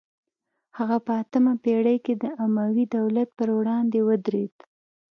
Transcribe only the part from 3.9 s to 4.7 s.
ودرید